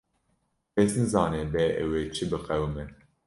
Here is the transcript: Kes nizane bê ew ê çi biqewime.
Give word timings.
Kes 0.73 0.91
nizane 0.99 1.41
bê 1.53 1.65
ew 1.81 1.91
ê 2.01 2.03
çi 2.15 2.25
biqewime. 2.29 2.85